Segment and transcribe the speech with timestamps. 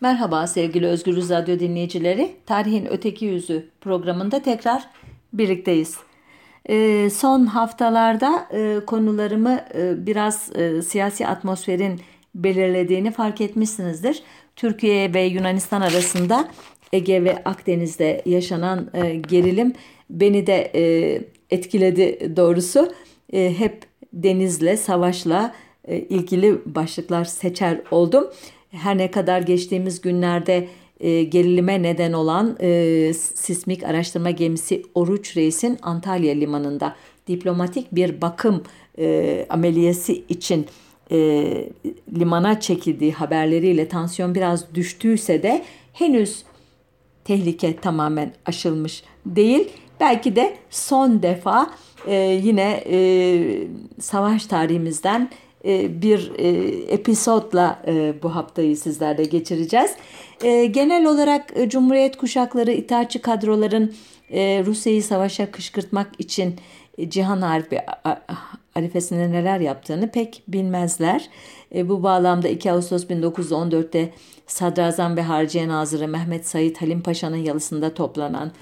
[0.00, 2.36] Merhaba sevgili Özgür Radyo dinleyicileri.
[2.46, 4.88] Tarihin Öteki Yüzü programında tekrar
[5.32, 5.96] birlikteyiz.
[6.68, 12.00] Ee, son haftalarda e, konularımı e, biraz e, siyasi atmosferin
[12.34, 14.22] belirlediğini fark etmişsinizdir.
[14.56, 16.48] Türkiye ve Yunanistan arasında
[16.92, 18.90] Ege ve Akdeniz'de yaşanan
[19.28, 19.72] gerilim
[20.10, 20.72] beni de
[21.50, 22.92] etkiledi doğrusu.
[23.32, 23.82] Hep
[24.12, 25.54] denizle, savaşla
[25.88, 28.30] ilgili başlıklar seçer oldum.
[28.74, 30.68] Her ne kadar geçtiğimiz günlerde
[31.00, 38.62] e, gerilime neden olan e, sismik araştırma gemisi Oruç Reis'in Antalya limanında diplomatik bir bakım
[38.98, 40.66] e, ameliyesi için
[41.10, 41.16] e,
[42.18, 46.42] limana çekildiği haberleriyle tansiyon biraz düştüyse de henüz
[47.24, 49.68] tehlike tamamen aşılmış değil.
[50.00, 51.70] Belki de son defa
[52.06, 53.68] e, yine e,
[54.00, 55.30] savaş tarihimizden
[56.02, 56.48] bir e,
[56.92, 59.90] episodla e, bu haftayı sizlerle geçireceğiz.
[60.70, 63.94] Genel olarak Cumhuriyet kuşakları itaatçı kadroların
[64.66, 66.54] Rusya'yı savaşa kışkırtmak için
[67.08, 67.80] Cihan Harbi
[68.74, 71.28] arifesinde neler yaptığını pek bilmezler.
[71.74, 74.10] Bu bağlamda 2 Ağustos 1914'te
[74.46, 78.52] Sadrazam ve Harciye Nazırı Mehmet Said Halim Paşa'nın yalısında toplanan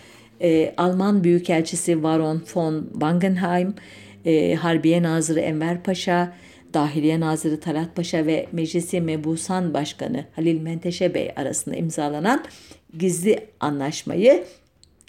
[0.76, 3.74] Alman Büyükelçisi Baron von Wangenheim,
[4.56, 6.32] Harbiye Nazırı Enver Paşa,
[6.74, 12.44] Dahiliye Nazırı Talat Paşa ve Meclisi Mebusan Başkanı Halil Menteşe Bey arasında imzalanan
[12.98, 14.44] gizli anlaşmayı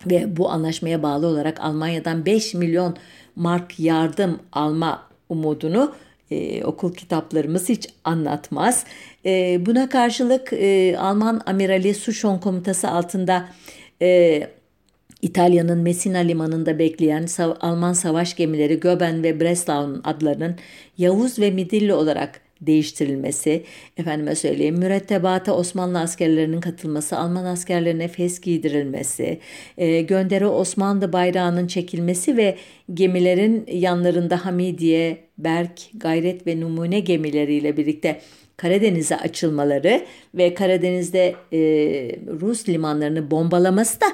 [0.05, 2.95] ve bu anlaşmaya bağlı olarak Almanya'dan 5 milyon
[3.35, 5.95] mark yardım alma umudunu
[6.31, 8.85] e, okul kitaplarımız hiç anlatmaz.
[9.25, 13.49] E, buna karşılık e, Alman Amirali Sushon komutası altında
[14.01, 14.39] e,
[15.23, 17.27] İtalya'nın Messina limanında bekleyen
[17.61, 20.55] Alman savaş gemileri Göben ve Breslau'nun adlarının
[20.97, 23.63] Yavuz ve Midilli olarak değiştirilmesi,
[23.97, 29.39] efendime söyleyeyim mürettebata Osmanlı askerlerinin katılması, Alman askerlerine fes giydirilmesi,
[29.77, 32.55] e, göndere Osmanlı bayrağının çekilmesi ve
[32.93, 38.21] gemilerin yanlarında Hamidiye, Berk, Gayret ve Numune gemileriyle birlikte
[38.57, 40.05] Karadeniz'e açılmaları
[40.35, 41.59] ve Karadeniz'de e,
[42.41, 44.05] Rus limanlarını bombalaması da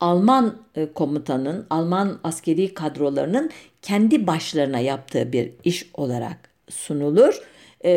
[0.00, 3.50] Alman e, komutanın, Alman askeri kadrolarının
[3.82, 6.36] kendi başlarına yaptığı bir iş olarak
[6.70, 7.42] sunulur.
[7.84, 7.90] E,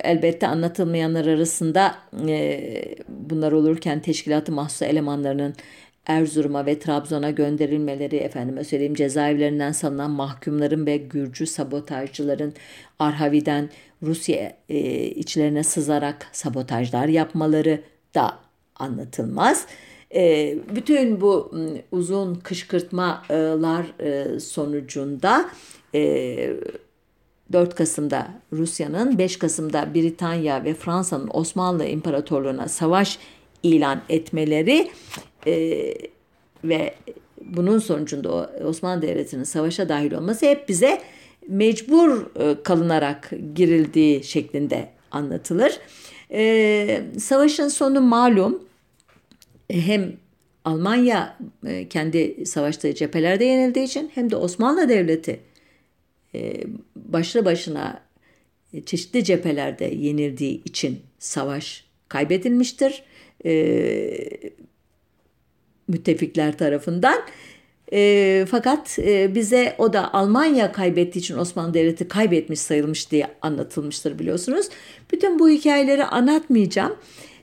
[0.00, 1.94] elbette anlatılmayanlar arasında
[2.28, 5.54] e, bunlar olurken teşkilatı mahsus elemanlarının
[6.06, 12.54] Erzurum'a ve Trabzon'a gönderilmeleri, efendime söyleyeyim cezaevlerinden salınan mahkumların ve Gürcü sabotajcıların
[12.98, 13.70] Arhavi'den
[14.02, 17.80] Rusya e, içlerine sızarak sabotajlar yapmaları
[18.14, 18.38] da
[18.76, 19.66] anlatılmaz.
[20.14, 21.52] E, bütün bu
[21.92, 25.50] uzun kışkırtmalar e, sonucunda
[25.94, 26.52] e,
[27.52, 33.18] 4 Kasım'da Rusya'nın, 5 Kasım'da Britanya ve Fransa'nın Osmanlı İmparatorluğu'na savaş
[33.62, 34.90] ilan etmeleri
[35.46, 35.54] e,
[36.64, 36.94] ve
[37.40, 41.02] bunun sonucunda Osmanlı Devleti'nin savaşa dahil olması hep bize
[41.48, 45.78] mecbur e, kalınarak girildiği şeklinde anlatılır.
[46.30, 48.62] E, savaşın sonu malum
[49.70, 50.16] hem
[50.64, 55.40] Almanya e, kendi savaştığı cephelerde yenildiği için hem de Osmanlı Devleti
[56.34, 56.64] e,
[56.96, 58.02] başlı başına
[58.72, 63.02] e, çeşitli cephelerde yenildiği için savaş kaybedilmiştir.
[65.88, 67.24] Müttefikler tarafından.
[67.92, 74.18] E, fakat e, bize o da Almanya kaybettiği için Osmanlı Devleti kaybetmiş sayılmış diye anlatılmıştır
[74.18, 74.68] biliyorsunuz.
[75.12, 76.96] Bütün bu hikayeleri anlatmayacağım.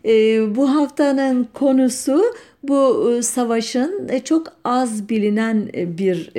[0.06, 2.24] E, bu haftanın konusu
[2.64, 6.32] bu e, savaşın e, çok az bilinen e, bir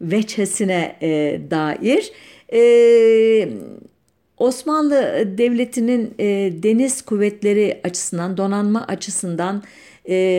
[0.00, 0.96] veçesine
[1.50, 2.12] dair.
[4.38, 6.14] Osmanlı Devleti'nin
[6.62, 9.62] deniz kuvvetleri açısından, donanma açısından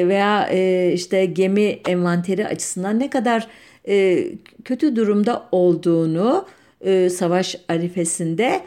[0.07, 0.49] veya
[0.91, 3.47] işte gemi envanteri açısından ne kadar
[4.65, 6.45] kötü durumda olduğunu
[7.09, 8.61] savaş arifesinde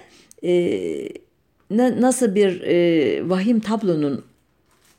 [1.70, 4.24] nasıl bir e, vahim tablonun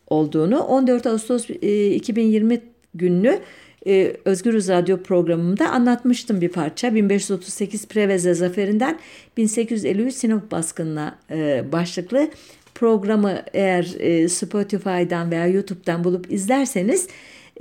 [0.08, 2.62] olduğunu 14 Ağustos e, 2020
[2.94, 3.40] günlü
[3.88, 6.96] e, Özgürüz Radyo programımda anlatmıştım bir parça.
[6.96, 9.00] 1538 Preveze Zaferi'nden
[9.38, 12.30] 1853 Sinop baskınına e, başlıklı
[12.76, 17.08] programı eğer e, Spotify'dan veya YouTube'dan bulup izlerseniz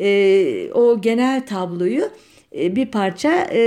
[0.01, 2.11] e, o genel tabloyu
[2.57, 3.61] e, bir parça e,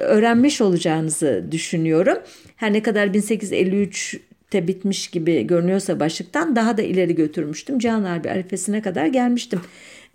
[0.00, 2.18] öğrenmiş olacağınızı düşünüyorum.
[2.56, 7.78] Her ne kadar 1853 te bitmiş gibi görünüyorsa başlıktan daha da ileri götürmüştüm.
[7.78, 9.60] Cihan Harbi arifesine kadar gelmiştim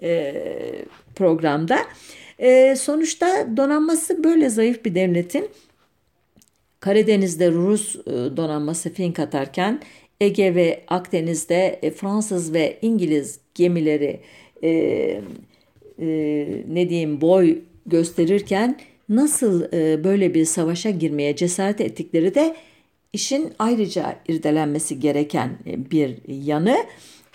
[0.04, 0.34] e,
[1.16, 1.80] programda.
[2.40, 5.50] E, sonuçta donanması böyle zayıf bir devletin
[6.80, 9.82] Karadeniz'de Rus e, donanması fink atarken
[10.22, 14.20] Ege ve Akdeniz'de e, Fransız ve İngiliz gemileri
[14.64, 18.80] e, e, ne diyeyim boy gösterirken
[19.10, 22.56] nasıl e, böyle bir savaşa girmeye cesaret ettikleri de
[23.14, 26.78] işin ayrıca irdelenmesi gereken e, bir yanı.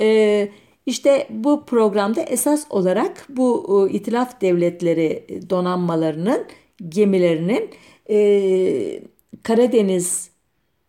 [0.00, 0.48] E,
[0.86, 6.44] işte bu programda esas olarak bu e, itilaf devletleri donanmalarının
[6.88, 7.70] gemilerinin
[8.10, 9.00] e,
[9.42, 10.30] Karadeniz,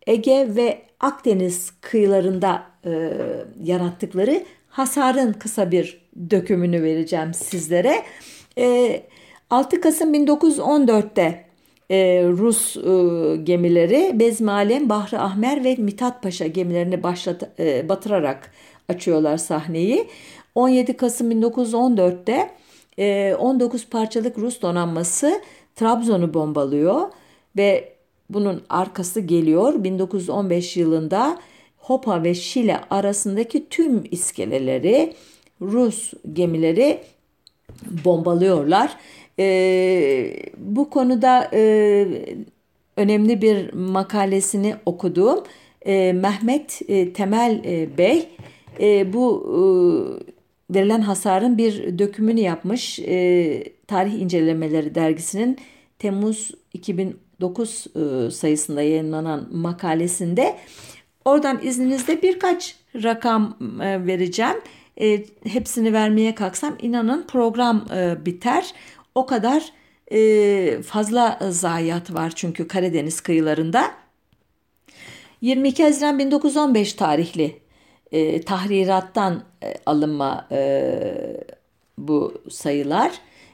[0.06, 3.12] Ege ve Akdeniz kıyılarında e,
[3.62, 8.02] yarattıkları hasarın kısa bir dökümünü vereceğim sizlere.
[8.58, 9.02] E,
[9.50, 11.49] 6 Kasım 1914'te
[11.90, 12.80] e, Rus e,
[13.36, 18.52] gemileri Bezmalem, Bahri Ahmer ve Mithat Paşa gemilerini başlat, e, batırarak
[18.88, 20.08] açıyorlar sahneyi.
[20.54, 22.50] 17 Kasım 1914'te
[22.98, 25.40] e, 19 parçalık Rus donanması
[25.76, 27.00] Trabzon'u bombalıyor
[27.56, 27.92] ve
[28.30, 29.84] bunun arkası geliyor.
[29.84, 31.38] 1915 yılında
[31.76, 35.14] Hopa ve Şile arasındaki tüm iskeleleri
[35.60, 37.00] Rus gemileri
[38.04, 38.96] bombalıyorlar.
[39.40, 42.06] E, bu konuda e,
[42.96, 45.44] önemli bir makalesini okuduğum
[45.86, 48.28] e, Mehmet e, Temel e, Bey
[48.80, 49.60] e, bu e,
[50.74, 52.98] verilen hasarın bir dökümünü yapmış.
[52.98, 55.58] E, Tarih İncelemeleri dergisinin
[55.98, 60.56] Temmuz 2009 e, sayısında yayınlanan makalesinde
[61.24, 64.56] oradan izninizle birkaç rakam e, vereceğim.
[65.00, 68.74] E, hepsini vermeye kalksam inanın program e, biter.
[69.14, 69.72] O kadar
[70.12, 73.90] e, fazla zayiat var çünkü Karadeniz kıyılarında.
[75.40, 77.60] 22 Haziran 1915 tarihli
[78.12, 81.02] e, tahrirattan e, alınma e,
[81.98, 83.12] bu sayılar.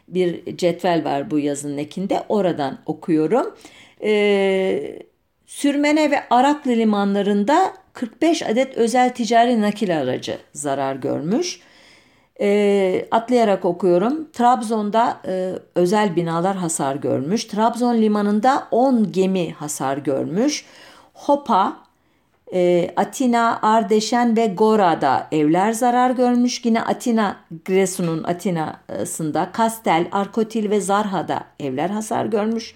[0.08, 3.54] Bir cetvel var bu yazının ekinde oradan okuyorum.
[4.02, 4.98] E,
[5.46, 11.60] Sürmene ve Araklı limanlarında 45 adet özel ticari nakil aracı zarar görmüş.
[12.40, 14.28] E, atlayarak okuyorum.
[14.32, 17.44] Trabzon'da e, özel binalar hasar görmüş.
[17.44, 20.64] Trabzon limanında 10 gemi hasar görmüş.
[21.14, 21.76] Hopa,
[22.54, 26.64] e, Atina, Ardeşen ve Gora'da evler zarar görmüş.
[26.64, 32.74] Yine Atina, Gresun'un Atina'sında, Kastel, Arkotil ve Zarha'da evler hasar görmüş.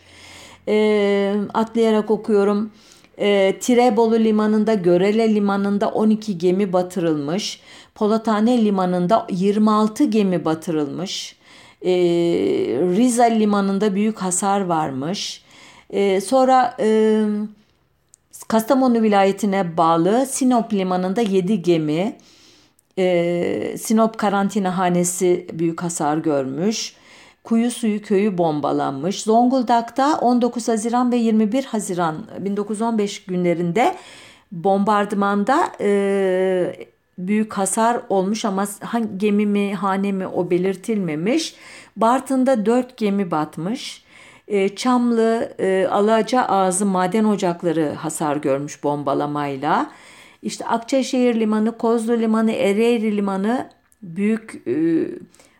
[0.68, 2.70] E, atlayarak okuyorum.
[3.18, 7.60] E, Tirebolu limanında, Görele limanında 12 gemi batırılmış.
[8.00, 11.36] Polatane limanında 26 gemi batırılmış.
[11.82, 11.92] E,
[12.96, 15.42] Riza limanında büyük hasar varmış.
[15.90, 17.20] E, sonra e,
[18.48, 22.16] Kastamonu vilayetine bağlı Sinop limanında 7 gemi.
[22.98, 26.94] E, Sinop karantina hanesi büyük hasar görmüş.
[27.44, 29.22] Kuyu Suyu köyü bombalanmış.
[29.22, 33.96] Zonguldak'ta 19 Haziran ve 21 Haziran 1915 günlerinde
[34.52, 36.90] bombardımanda e,
[37.28, 41.54] büyük hasar olmuş ama hangi gemi mi hane mi o belirtilmemiş.
[41.96, 44.04] Bartın'da 4 gemi batmış.
[44.48, 49.90] E, Çamlı, e, Alaca Ağzı maden ocakları hasar görmüş bombalamayla.
[50.42, 53.68] İşte Akçaşehir Limanı, Kozlu Limanı, Ereğli Limanı
[54.02, 54.72] büyük e,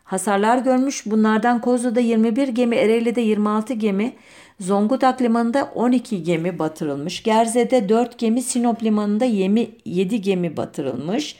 [0.04, 1.06] hasarlar görmüş.
[1.06, 4.12] Bunlardan Kozlu'da 21 gemi, Ereğli'de 26 gemi,
[4.60, 7.22] Zonguldak Limanı'nda 12 gemi batırılmış.
[7.22, 11.36] Gerze'de 4 gemi, Sinop Limanı'nda 7 gemi batırılmış.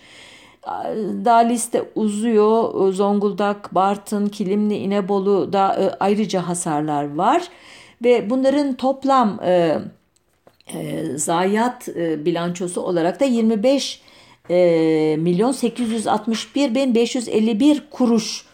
[1.25, 2.93] Daha liste uzuyor.
[2.93, 7.49] Zonguldak, Bartın, Kilimli, İnebolu'da e, ayrıca hasarlar var.
[8.05, 9.79] Ve bunların toplam e,
[10.75, 14.03] e, zayiat e, bilançosu olarak da 25
[14.51, 18.45] e, milyon 861 bin 551 kuruş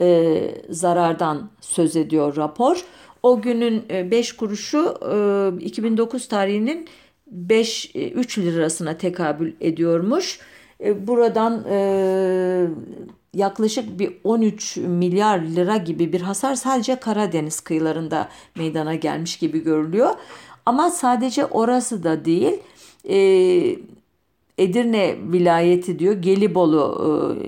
[0.00, 0.40] e,
[0.70, 2.84] zarardan söz ediyor rapor.
[3.22, 4.98] O günün 5 e, kuruşu
[5.60, 6.88] e, 2009 tarihinin
[7.26, 10.40] 5 3 e, lirasına tekabül ediyormuş.
[10.84, 12.66] E, buradan e,
[13.34, 20.10] yaklaşık bir 13 milyar lira gibi bir hasar sadece Karadeniz kıyılarında meydana gelmiş gibi görülüyor.
[20.66, 22.52] Ama sadece orası da değil.
[23.08, 23.16] E,
[24.58, 26.98] Edirne vilayeti diyor Gelibolu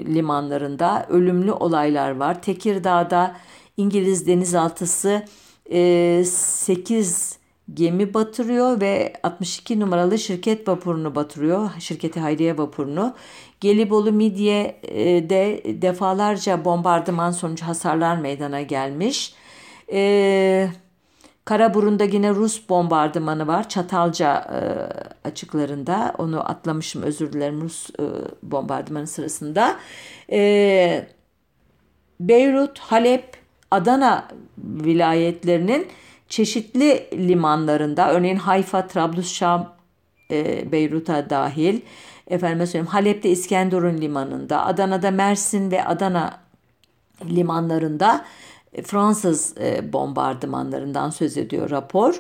[0.07, 2.43] e, limanlarında ölümlü olaylar var.
[2.43, 3.37] Tekirdağ'da
[3.77, 5.44] İngiliz denizaltısı e,
[6.25, 7.39] 8
[7.75, 11.71] gemi batırıyor ve 62 numaralı şirket vapurunu batırıyor.
[11.79, 13.15] Şirketi Hayriye vapurunu.
[13.61, 19.35] Gelibolu Midye'de defalarca bombardıman sonucu hasarlar meydana gelmiş.
[19.89, 20.71] Eee
[21.45, 23.69] Karaburun'da yine Rus bombardımanı var.
[23.69, 24.59] Çatalca e,
[25.29, 26.15] açıklarında.
[26.19, 28.03] Onu atlamışım özür dilerim Rus e,
[28.43, 29.77] bombardımanı sırasında.
[30.33, 31.07] E,
[32.21, 33.37] Beyrut, Halep,
[33.75, 34.29] Adana
[34.59, 35.87] vilayetlerinin
[36.29, 39.75] çeşitli limanlarında örneğin Hayfa, Trablusşam,
[40.31, 41.81] e, Beyrut'a dahil.
[42.29, 46.39] Efendim söyleyeyim Halep'te İskenderun limanında, Adana'da Mersin ve Adana
[47.25, 48.25] limanlarında
[48.73, 52.19] e, Fransız e, bombardımanlarından söz ediyor rapor.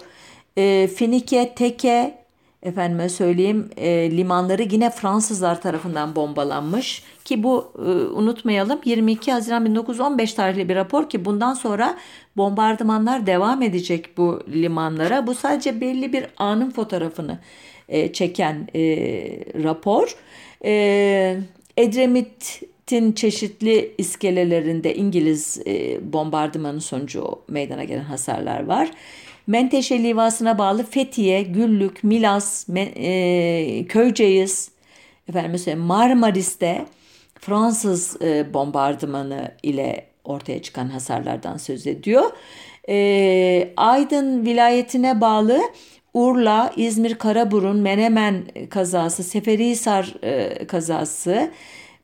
[0.57, 2.24] E, Finike, Teke,
[2.65, 10.35] efendime söyleyeyim e, limanları yine Fransızlar tarafından bombalanmış ki bu e, unutmayalım 22 Haziran 1915
[10.35, 11.99] tarihli bir rapor ki bundan sonra
[12.37, 15.27] bombardımanlar devam edecek bu limanlara.
[15.27, 17.39] Bu sadece belli bir anın fotoğrafını
[17.89, 18.81] e, çeken e,
[19.63, 20.17] rapor.
[20.65, 21.37] E,
[21.77, 28.91] Edremit'in çeşitli iskelelerinde İngiliz e, bombardımanı sonucu meydana gelen hasarlar var.
[29.47, 34.71] Menteşe Livası'na bağlı Fethiye, Güllük, Milas, e, Köyceğiz,
[35.29, 36.85] efendim Marmaris'te
[37.41, 42.31] Fransız e, bombardımanı ile ortaya çıkan hasarlardan söz ediyor.
[42.89, 45.61] E, Aydın vilayetine bağlı
[46.15, 50.15] Urla, İzmir, Karaburun, Menemen kazası, Seferihisar
[50.69, 51.51] kazası,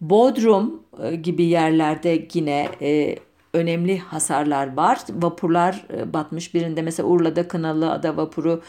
[0.00, 0.82] Bodrum
[1.22, 3.16] gibi yerlerde yine e,
[3.52, 4.98] önemli hasarlar var.
[5.10, 6.54] Vapurlar e, batmış.
[6.54, 8.62] Birinde mesela Urla'da Kınalı Ada vapuru,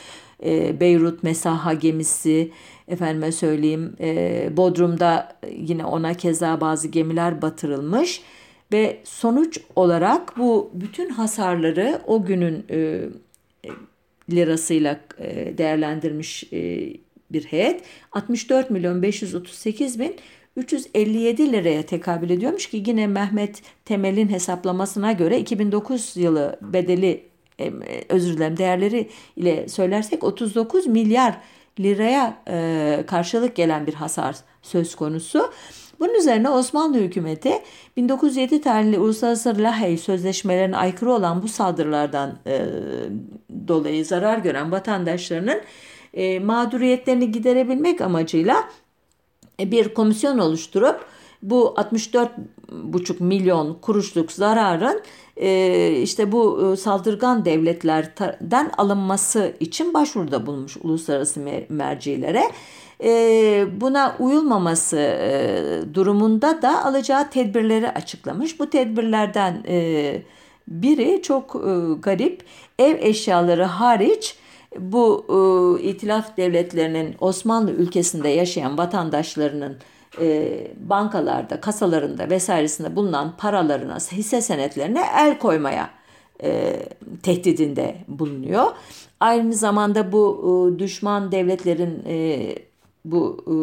[0.46, 2.52] e, Beyrut Mesaha gemisi,
[2.88, 8.22] efendime söyleyeyim e, Bodrum'da yine ona keza bazı gemiler batırılmış.
[8.72, 12.66] Ve sonuç olarak bu bütün hasarları o günün
[14.32, 15.00] lirasıyla
[15.58, 16.44] değerlendirmiş
[17.32, 20.16] bir heyet 64 milyon 538 bin
[20.56, 27.26] 357 liraya tekabül ediyormuş ki yine Mehmet Temel'in hesaplamasına göre 2009 yılı bedeli
[27.60, 27.72] e,
[28.10, 31.38] özür dilerim değerleri ile söylersek 39 milyar
[31.80, 35.52] liraya e, karşılık gelen bir hasar söz konusu.
[36.00, 37.54] Bunun üzerine Osmanlı hükümeti
[37.98, 42.66] 1907 tarihli Uluslararası Lahey sözleşmelerine aykırı olan bu saldırılardan e,
[43.68, 45.62] dolayı zarar gören vatandaşlarının
[46.14, 48.64] e, mağduriyetlerini giderebilmek amacıyla
[49.72, 51.06] bir komisyon oluşturup
[51.42, 55.02] bu 64,5 milyon kuruşluk zararın
[55.38, 61.40] e, işte bu e, saldırgan devletlerden alınması için başvuruda bulmuş uluslararası
[61.70, 62.44] mercilere.
[63.82, 65.18] Buna uyulmaması
[65.94, 68.60] durumunda da alacağı tedbirleri açıklamış.
[68.60, 69.64] Bu tedbirlerden
[70.68, 71.54] biri çok
[72.04, 72.44] garip
[72.80, 74.36] ev eşyaları hariç
[74.80, 79.78] bu e, itilaf devletlerinin Osmanlı ülkesinde yaşayan vatandaşlarının
[80.22, 85.90] e, bankalarda, kasalarında vesairesinde bulunan paralarına, hisse senetlerine el koymaya
[86.44, 86.80] e,
[87.24, 88.66] tehdidinde bulunuyor.
[89.20, 90.42] Aynı zamanda bu
[90.76, 92.56] e, düşman devletlerin e,
[93.06, 93.54] bu e,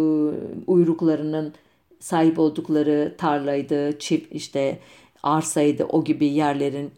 [0.71, 1.53] uyruklarının
[2.01, 4.79] sahip oldukları tarlaydı, çift işte
[5.23, 6.91] arsaydı o gibi yerlerin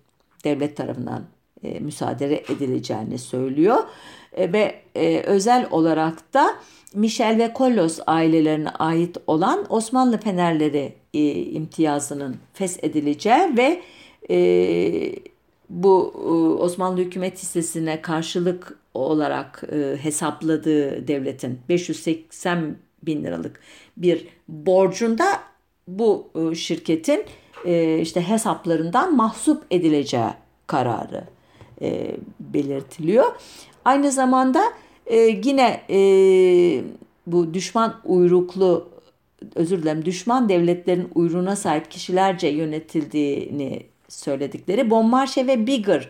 [0.45, 1.23] devlet tarafından
[1.65, 3.79] e, müsaade edileceğini söylüyor.
[4.33, 6.51] E, ve e, özel olarak da
[6.95, 13.83] Michel ve Kollos ailelerine ait olan Osmanlı fenerleri e, imtiyazının feshedileceği ve
[14.31, 15.15] e,
[15.71, 23.61] bu e, Osmanlı hükümet hissesine karşılık olarak e, hesapladığı devletin 580 bin liralık
[23.97, 25.25] bir borcunda
[25.89, 27.25] bu e, şirketin
[27.65, 30.31] e, işte hesaplarından mahsup edileceği
[30.67, 31.25] kararı
[31.83, 33.33] e, belirtiliyor.
[33.85, 34.63] Aynı zamanda
[35.07, 35.99] e, yine e,
[37.27, 38.89] bu düşman uyruklu
[39.55, 46.09] özür dilerim düşman devletlerin uyruğuna sahip kişilerce yönetildiğini söyledikleri Bonmarşe ve Bigger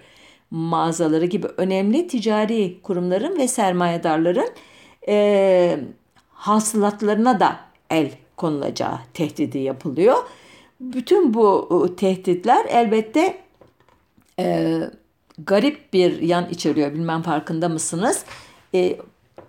[0.50, 4.48] mağazaları gibi önemli ticari kurumların ve sermayedarların
[5.08, 5.78] e,
[6.30, 7.56] hasılatlarına da
[7.90, 10.16] el konulacağı tehdidi yapılıyor.
[10.80, 13.38] Bütün bu tehditler elbette
[14.38, 14.80] e,
[15.46, 16.94] garip bir yan içeriyor.
[16.94, 18.24] Bilmem farkında mısınız?
[18.74, 18.96] E,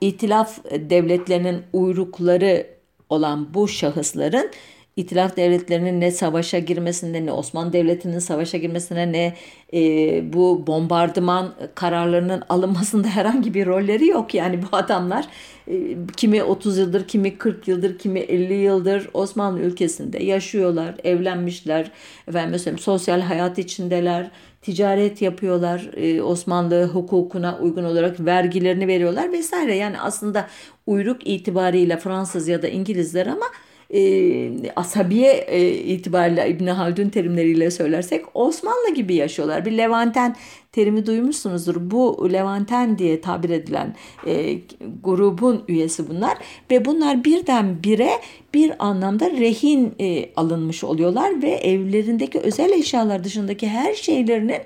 [0.01, 2.67] İtilaf devletlerinin uyrukları
[3.09, 4.51] olan bu şahısların
[4.95, 9.35] İtilaf devletlerinin ne savaşa girmesinde ne Osmanlı Devleti'nin savaşa girmesine ne
[9.73, 14.33] e, bu bombardıman kararlarının alınmasında herhangi bir rolleri yok.
[14.33, 15.27] Yani bu adamlar
[15.67, 21.91] e, kimi 30 yıldır, kimi 40 yıldır, kimi 50 yıldır Osmanlı ülkesinde yaşıyorlar, evlenmişler,
[22.27, 24.31] efendim mesela sosyal hayat içindeler,
[24.61, 25.89] ticaret yapıyorlar.
[25.95, 29.75] E, Osmanlı hukukuna uygun olarak vergilerini veriyorlar vesaire.
[29.75, 30.47] Yani aslında
[30.85, 33.45] uyruk itibariyle Fransız ya da İngilizler ama
[33.93, 39.65] e, asabiye e, itibariyle İbn Haldun terimleriyle söylersek Osmanlı gibi yaşıyorlar.
[39.65, 40.35] Bir Levanten
[40.71, 41.75] terimi duymuşsunuzdur.
[41.91, 43.95] Bu Levanten diye tabir edilen
[44.27, 44.57] e,
[45.03, 46.37] grubun üyesi bunlar
[46.71, 48.11] ve bunlar birden bire
[48.53, 54.61] bir anlamda rehin e, alınmış oluyorlar ve evlerindeki özel eşyalar dışındaki her şeylerinin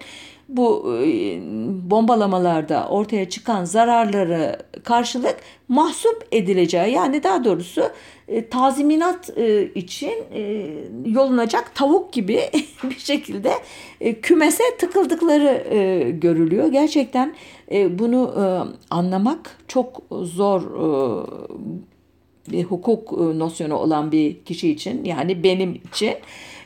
[0.50, 1.40] bu e,
[1.90, 5.36] bombalamalarda ortaya çıkan zararları karşılık
[5.68, 7.84] mahsup edileceği yani daha doğrusu
[8.28, 10.72] e, taziminat e, için e,
[11.06, 12.42] yolunacak tavuk gibi
[12.84, 13.52] bir şekilde
[14.02, 15.66] e, kümese tıkıldıkları
[16.10, 16.68] görülüyor.
[16.68, 17.36] Gerçekten
[17.90, 18.34] bunu
[18.90, 20.62] anlamak çok zor
[22.52, 26.14] bir hukuk nosyonu olan bir kişi için yani benim için.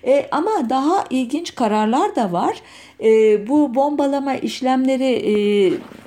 [0.07, 2.61] E, ama daha ilginç kararlar da var.
[3.03, 5.33] E, bu bombalama işlemleri e,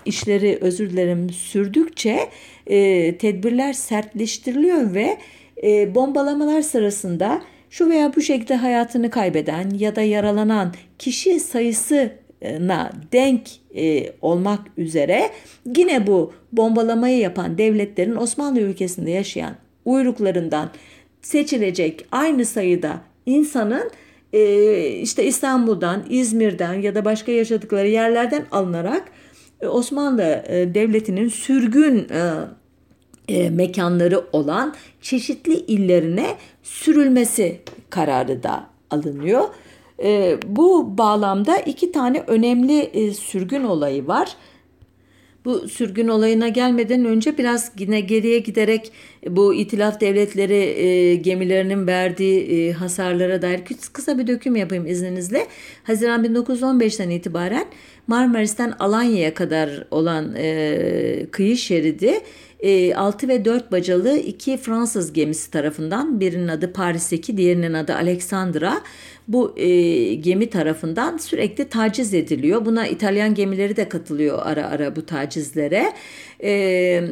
[0.05, 2.29] işleri özür dilerim sürdükçe
[2.67, 5.19] e, tedbirler sertleştiriliyor ve
[5.63, 13.41] e, bombalamalar sırasında şu veya bu şekilde hayatını kaybeden ya da yaralanan kişi sayısına denk
[13.77, 15.31] e, olmak üzere
[15.77, 20.71] yine bu bombalamayı yapan devletlerin Osmanlı ülkesinde yaşayan uyruklarından
[21.23, 23.91] seçilecek aynı sayıda insanın
[24.33, 29.05] e, işte İstanbul'dan, İzmir'den ya da başka yaşadıkları yerlerden alınarak
[29.61, 32.07] e, Osmanlı e, Devleti'nin sürgün
[33.51, 36.27] mekanları olan çeşitli illerine
[36.63, 37.61] sürülmesi
[37.91, 39.45] kararı da alınıyor.
[40.47, 44.37] Bu bağlamda iki tane önemli sürgün olayı var
[45.45, 48.93] bu sürgün olayına gelmeden önce biraz yine geriye giderek
[49.29, 53.61] bu itilaf devletleri e, gemilerinin verdiği e, hasarlara dair
[53.93, 55.47] kısa bir döküm yapayım izninizle.
[55.85, 57.67] Haziran 1915'ten itibaren
[58.07, 62.21] Marmaris'ten Alanya'ya kadar olan e, kıyı şeridi
[62.97, 68.83] 6 ve 4 bacalı iki Fransız gemisi tarafından birinin adı Paris'teki diğerinin adı Alexandra
[69.29, 72.65] bu e, gemi tarafından sürekli taciz ediliyor.
[72.65, 75.93] Buna İtalyan gemileri de katılıyor ara ara bu tacizlere.
[76.45, 77.05] E,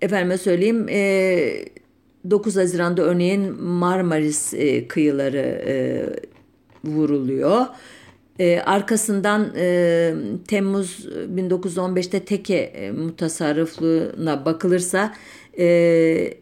[0.00, 1.64] efendime söyleyeyim e,
[2.30, 6.04] 9 Haziran'da örneğin Marmaris e, kıyıları e,
[6.84, 7.66] vuruluyor.
[8.38, 10.14] E, arkasından e,
[10.48, 15.14] Temmuz 1915'te Teke e, mutasarrıflığına bakılırsa
[15.58, 16.34] e,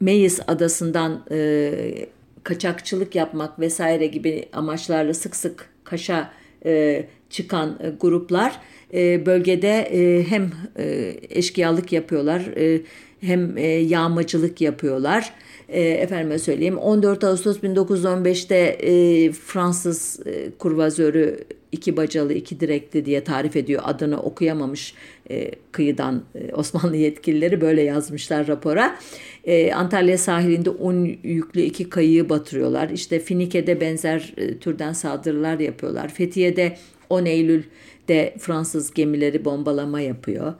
[0.00, 2.06] Meis adasından e,
[2.42, 6.32] kaçakçılık yapmak vesaire gibi amaçlarla sık sık Kaş'a
[6.64, 8.60] e, çıkan e, gruplar
[8.94, 12.82] e, bölgede e, hem e, eşkıyalık yapıyorlar e,
[13.20, 15.32] hem e, yağmacılık yapıyorlar.
[15.72, 21.38] E, efendime söyleyeyim 14 Ağustos 1915'te e, Fransız e, kurvazörü
[21.72, 24.94] iki bacalı iki direkli diye tarif ediyor adını okuyamamış
[25.30, 28.98] e, kıyıdan e, Osmanlı yetkilileri böyle yazmışlar rapora.
[29.44, 32.90] E, Antalya sahilinde un yüklü iki kayığı batırıyorlar.
[32.90, 36.08] İşte Finike'de benzer e, türden saldırılar yapıyorlar.
[36.08, 36.76] Fethiye'de
[37.10, 40.54] 10 Eylül'de Fransız gemileri bombalama yapıyor.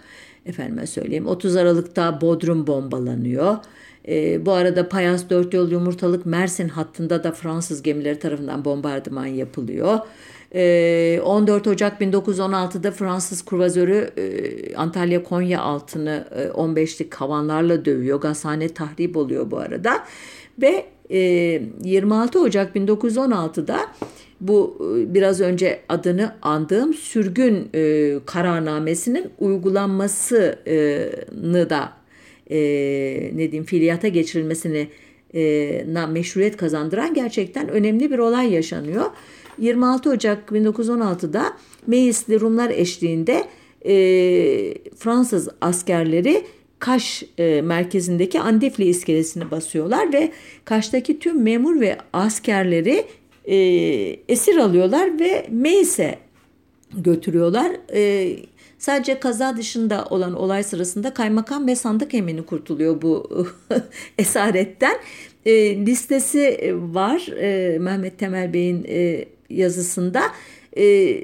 [0.46, 3.56] Efendime söyleyeyim 30 Aralık'ta Bodrum bombalanıyor.
[4.08, 9.98] E, bu arada Payas Dört Yol Yumurtalık Mersin hattında da Fransız gemileri tarafından bombardıman yapılıyor.
[10.52, 18.20] 14 ee, Ocak 1916'da Fransız kruvazörü e, Antalya Konya altını 15'lik e, havanlarla dövüyor.
[18.20, 20.04] Gazhane tahrip oluyor bu arada.
[20.62, 23.80] Ve 26 e, Ocak 1916'da
[24.40, 24.76] bu
[25.08, 27.70] biraz önce adını andığım sürgün
[28.26, 32.01] kararnamesinin uygulanmasını da
[33.32, 34.88] ne diyeyim fiiliyata geçirilmesini
[36.08, 39.04] meşruiyet kazandıran gerçekten önemli bir olay yaşanıyor.
[39.58, 43.44] 26 Ocak 1916'da Meisli Rumlar eşliğinde
[43.86, 43.94] e,
[44.96, 46.44] Fransız askerleri
[46.78, 50.32] Kaş e, merkezindeki Andefli iskelesini basıyorlar ve
[50.64, 53.04] Kaş'taki tüm memur ve askerleri
[53.44, 53.56] e,
[54.28, 56.18] esir alıyorlar ve Meis'e
[56.96, 57.72] götürüyorlar.
[57.94, 58.36] E,
[58.82, 63.46] sadece kaza dışında olan olay sırasında kaymakam ve sandık emini kurtuluyor bu
[64.18, 64.96] esaretten.
[65.46, 70.22] E, listesi var e, Mehmet Temel Bey'in e, yazısında
[70.76, 71.16] e,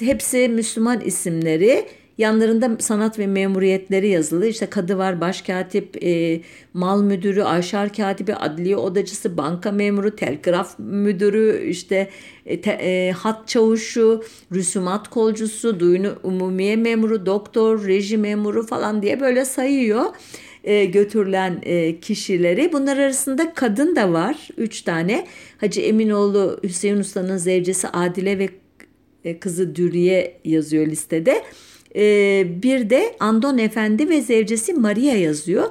[0.00, 1.86] hepsi Müslüman isimleri
[2.18, 6.40] yanlarında sanat ve memuriyetleri yazılı işte kadı var başkatip e,
[6.74, 12.10] mal müdürü aşar katibi adliye odacısı banka memuru telgraf müdürü işte
[12.46, 19.20] e, te, e, hat çavuşu rüsumat kolcusu duyunu umumiye memuru doktor reji memuru falan diye
[19.20, 20.04] böyle sayıyor
[20.64, 22.72] e, götürülen e, kişileri.
[22.72, 24.48] Bunlar arasında kadın da var.
[24.56, 25.26] Üç tane.
[25.58, 28.48] Hacı Eminoğlu Hüseyin Usta'nın zevcesi Adile ve
[29.24, 31.42] e, kızı Dürüye yazıyor listede.
[31.98, 35.64] E, bir de Andon Efendi ve zevcesi Maria yazıyor.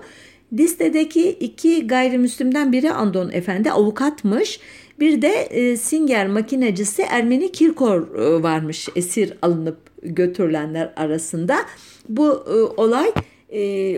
[0.53, 4.59] Listedeki iki gayrimüslimden biri Andon Efendi avukatmış.
[4.99, 11.57] Bir de e, Singer makinecisi Ermeni Kirkor e, varmış esir alınıp götürülenler arasında.
[12.09, 13.11] Bu e, olay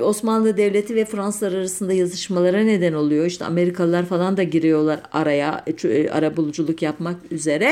[0.02, 3.26] Osmanlı Devleti ve Fransızlar arasında yazışmalara neden oluyor.
[3.26, 5.66] İşte Amerikalılar falan da giriyorlar araya
[6.12, 7.72] ara buluculuk yapmak üzere.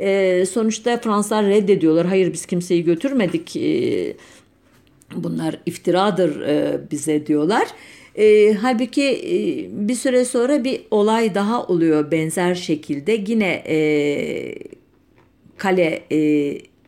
[0.00, 2.06] E, sonuçta Fransızlar reddediyorlar.
[2.06, 3.56] Hayır biz kimseyi götürmedik.
[3.56, 4.14] E,
[5.16, 7.68] bunlar iftiradır e, bize diyorlar.
[8.14, 13.24] E, halbuki e, bir süre sonra bir olay daha oluyor benzer şekilde.
[13.26, 13.78] Yine e,
[15.56, 16.18] Kale e,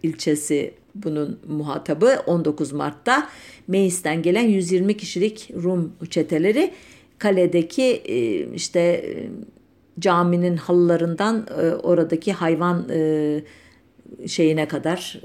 [0.02, 3.28] ilçesi bunun muhatabı 19 Mart'ta
[3.68, 6.70] Meis'ten gelen 120 kişilik Rum çeteleri
[7.18, 9.28] kaledeki e, işte e,
[9.98, 12.88] caminin halılarından e, oradaki hayvan
[14.26, 15.20] şeyine kadar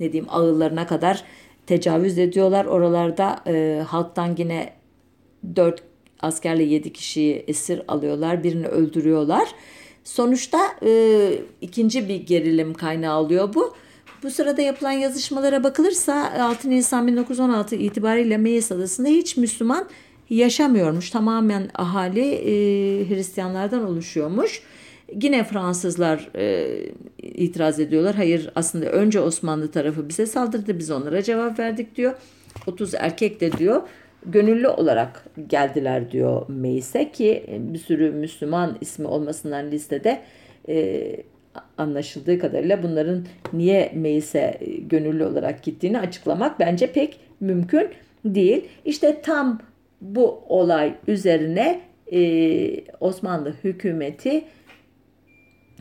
[0.00, 1.24] ne diyeyim ağıllarına kadar
[1.66, 2.64] tecavüz ediyorlar.
[2.64, 3.44] Oralarda
[3.88, 4.72] halktan yine
[5.56, 5.82] 4
[6.20, 8.44] askerle 7 kişiyi esir alıyorlar.
[8.44, 9.48] Birini öldürüyorlar.
[10.04, 10.58] Sonuçta
[11.60, 13.74] ikinci bir gerilim kaynağı oluyor bu.
[14.24, 19.88] Bu sırada yapılan yazışmalara bakılırsa 6 Nisan 1916 itibariyle Meis Adası'nda hiç Müslüman
[20.30, 21.10] yaşamıyormuş.
[21.10, 22.52] Tamamen ahali e,
[23.08, 24.62] Hristiyanlardan oluşuyormuş.
[25.22, 26.76] Yine Fransızlar e,
[27.18, 28.14] itiraz ediyorlar.
[28.14, 30.78] Hayır aslında önce Osmanlı tarafı bize saldırdı.
[30.78, 32.14] Biz onlara cevap verdik diyor.
[32.66, 33.82] 30 erkek de diyor
[34.26, 40.20] gönüllü olarak geldiler diyor Meis'e ki bir sürü Müslüman ismi olmasından listede
[40.68, 41.16] e,
[41.78, 47.88] anlaşıldığı kadarıyla bunların niye Meis'e e, gönüllü olarak gittiğini açıklamak bence pek mümkün
[48.24, 48.64] değil.
[48.84, 49.60] İşte tam
[50.04, 51.80] bu olay üzerine
[52.12, 52.20] e,
[53.00, 54.44] Osmanlı hükümeti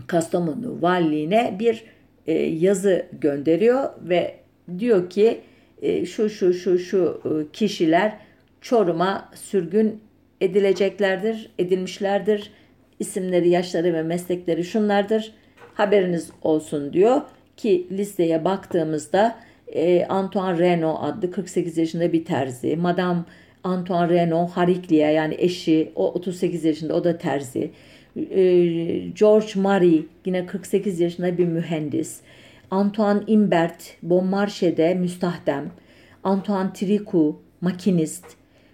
[0.08, 1.84] Kastamonu valiliğine bir
[2.28, 4.36] e, yazı gönderiyor ve
[4.80, 5.42] diyor ki
[5.82, 8.18] e, şu şu şu şu e, kişiler
[8.62, 10.00] Çorum'a sürgün
[10.42, 12.52] edileceklerdir, edilmişlerdir.
[13.00, 15.34] İsimleri, yaşları ve meslekleri şunlardır
[15.74, 17.22] haberiniz olsun diyor
[17.58, 22.76] ki listeye baktığımızda e, Antoine Renault adlı 48 yaşında bir terzi.
[22.76, 23.20] Madame
[23.64, 27.72] Antoine Renault Hariklia yani eşi o 38 yaşında o da terzi.
[28.16, 28.44] E,
[29.20, 32.20] George Marie yine 48 yaşında bir mühendis.
[32.72, 35.72] Antoine Imbert Bonmarche'de müstahdem.
[36.24, 38.26] Antoine Tricou makinist.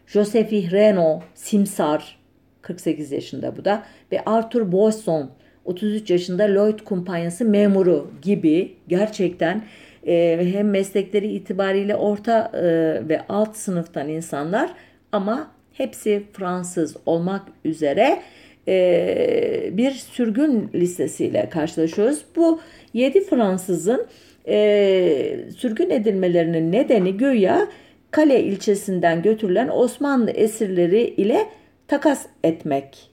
[0.08, 2.20] Josephine Renault simsar
[2.62, 5.32] 48 yaşında bu da ve Arthur Boisson
[5.66, 9.64] 33 yaşında Lloyd kumpanyası memuru gibi gerçekten
[10.08, 12.64] e, hem meslekleri itibariyle orta e,
[13.10, 14.74] ve alt sınıftan insanlar
[15.12, 18.22] ama hepsi Fransız olmak üzere
[18.68, 22.26] e, bir sürgün listesiyle karşılaşıyoruz.
[22.36, 22.60] Bu
[22.94, 24.08] 7 Fransızın
[24.48, 27.68] e, sürgün edilmelerinin nedeni güya
[28.12, 31.46] Kale ilçesinden götürülen Osmanlı esirleri ile
[31.88, 33.12] takas etmek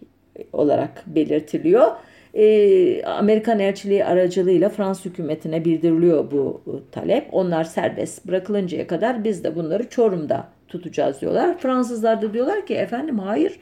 [0.53, 1.91] olarak belirtiliyor
[2.37, 7.29] e, Amerikan elçiliği aracılığıyla Fransız hükümetine bildiriliyor bu talep.
[7.33, 11.59] Onlar serbest bırakılıncaya kadar biz de bunları Çorum'da tutacağız diyorlar.
[11.59, 13.59] Fransızlar da diyorlar ki efendim hayır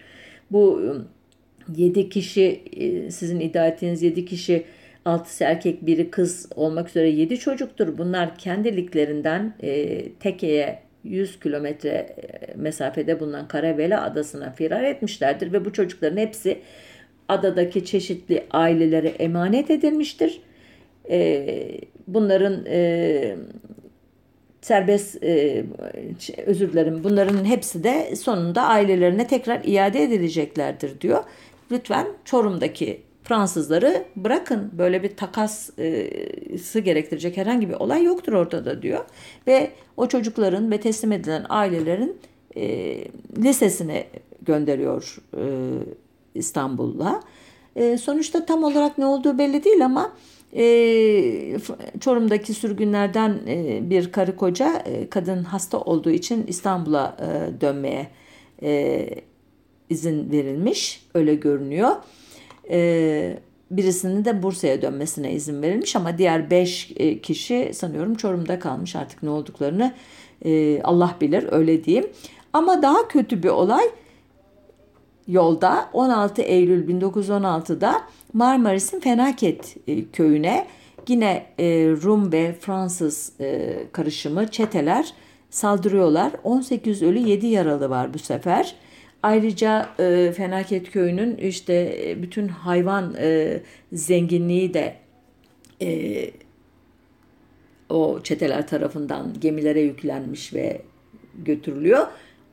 [0.51, 0.83] bu
[1.77, 4.65] 7 ıı, kişi e, sizin iddia ettiğiniz 7 kişi
[5.07, 7.99] 6'sı erkek biri kız olmak üzere 7 çocuktur.
[7.99, 15.73] Bunlar kendiliklerinden e, Teke'ye 100 kilometre e, mesafede bulunan Karabela adasına firar etmişlerdir ve bu
[15.73, 16.59] çocukların hepsi
[17.29, 20.41] adadaki çeşitli ailelere emanet edilmiştir.
[21.11, 21.47] E,
[22.07, 23.37] bunların e,
[24.61, 25.65] serbest e,
[26.47, 31.25] özür dilerim bunların hepsi de sonunda ailelerine tekrar iade edileceklerdir diyor.
[31.71, 39.05] Lütfen Çorum'daki Fransızları bırakın böyle bir takası gerektirecek herhangi bir olay yoktur ortada diyor.
[39.47, 42.19] Ve o çocukların ve teslim edilen ailelerin
[42.57, 42.97] e,
[43.39, 44.07] lisesine
[44.43, 45.43] gönderiyor e,
[46.35, 47.21] İstanbul'la.
[47.77, 50.13] E, sonuçta tam olarak ne olduğu belli değil ama
[50.57, 51.59] e,
[52.01, 58.07] Çorum'daki sürgünlerden e, bir karı koca e, kadın hasta olduğu için İstanbul'a e, dönmeye
[58.63, 59.07] e,
[59.91, 61.07] izin verilmiş.
[61.15, 61.91] Öyle görünüyor.
[62.71, 63.39] E,
[63.71, 69.23] birisinin de Bursa'ya dönmesine izin verilmiş ama diğer beş e, kişi sanıyorum Çorum'da kalmış artık
[69.23, 69.95] ne olduklarını
[70.45, 72.11] e, Allah bilir öyle diyeyim.
[72.53, 73.85] Ama daha kötü bir olay
[75.29, 80.67] yolda 16 Eylül 1916'da Marmaris'in Fenaket e, köyüne
[81.09, 81.65] yine e,
[82.03, 85.15] Rum ve Fransız e, karışımı çeteler
[85.51, 86.33] saldırıyorlar.
[86.45, 88.75] 18 ölü 7 yaralı var bu sefer.
[89.23, 89.89] Ayrıca
[90.37, 93.15] Fenaket köyünün işte bütün hayvan
[93.93, 94.97] zenginliği de
[97.89, 100.83] o çeteler tarafından gemilere yüklenmiş ve
[101.35, 102.07] götürülüyor.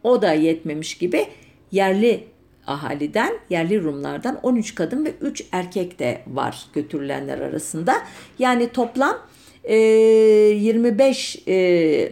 [0.03, 1.25] O da yetmemiş gibi
[1.71, 2.23] yerli
[2.67, 7.93] ahaliden, yerli Rumlardan 13 kadın ve 3 erkek de var götürülenler arasında.
[8.39, 9.17] Yani toplam
[9.63, 12.11] e, 25 e,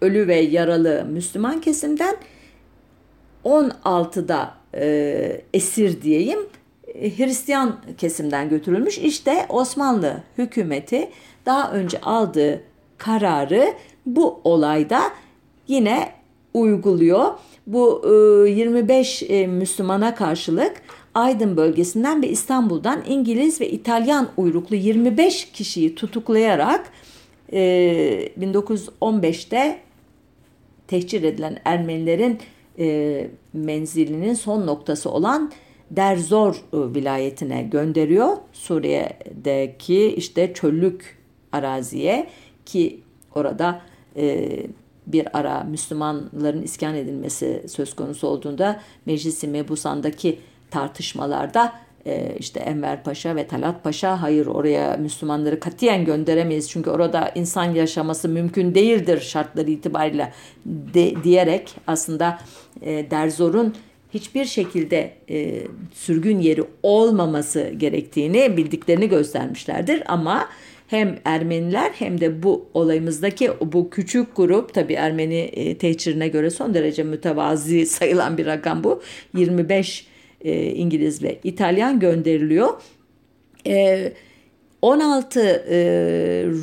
[0.00, 2.16] ölü ve yaralı Müslüman kesimden
[3.44, 6.38] 16'da e, esir diyeyim
[6.94, 8.98] e, Hristiyan kesimden götürülmüş.
[8.98, 11.08] İşte Osmanlı hükümeti
[11.46, 12.62] daha önce aldığı
[12.98, 13.74] kararı
[14.06, 15.02] bu olayda
[15.68, 16.19] yine
[16.54, 17.24] uyguluyor.
[17.66, 18.02] Bu
[18.48, 20.82] 25 e, Müslümana karşılık
[21.14, 26.92] Aydın bölgesinden ve İstanbul'dan İngiliz ve İtalyan uyruklu 25 kişiyi tutuklayarak
[27.52, 29.80] 1915'te
[30.88, 32.38] tehcir edilen Ermenilerin
[32.78, 35.52] e, menzilinin son noktası olan
[35.90, 38.36] Derzor e, vilayetine gönderiyor.
[38.52, 41.18] Suriye'deki işte çöllük
[41.52, 42.26] araziye
[42.66, 43.00] ki
[43.34, 43.82] orada
[44.16, 44.48] e,
[45.12, 50.38] bir ara Müslümanların iskan edilmesi söz konusu olduğunda Meclisi Mebusan'daki
[50.70, 51.72] tartışmalarda
[52.06, 57.64] e, işte Enver Paşa ve Talat Paşa hayır oraya Müslümanları katiyen gönderemeyiz çünkü orada insan
[57.64, 60.32] yaşaması mümkün değildir şartları itibariyle
[60.66, 62.38] de, diyerek aslında
[62.82, 63.74] e, Derzor'un
[64.14, 65.62] hiçbir şekilde e,
[65.94, 70.02] sürgün yeri olmaması gerektiğini bildiklerini göstermişlerdir.
[70.06, 70.48] Ama
[70.90, 76.74] hem Ermeniler hem de bu olayımızdaki bu küçük grup tabi Ermeni e, tehcirine göre son
[76.74, 79.02] derece mütevazi sayılan bir rakam bu
[79.36, 80.06] 25
[80.40, 82.68] e, İngiliz ve İtalyan gönderiliyor.
[83.66, 84.12] E,
[84.82, 85.78] 16 e,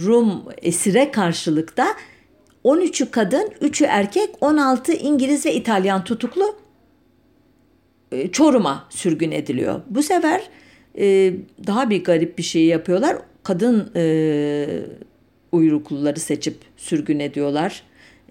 [0.05, 1.87] Rum esire karşılıkta
[2.65, 6.55] 13'ü kadın, 3'ü erkek, 16 İngiliz ve İtalyan tutuklu
[8.11, 9.81] e, Çorum'a sürgün ediliyor.
[9.89, 10.41] Bu sefer
[10.97, 11.33] e,
[11.67, 13.17] daha bir garip bir şey yapıyorlar.
[13.47, 14.05] Kadın e,
[15.51, 17.83] uyrukluları seçip sürgün ediyorlar.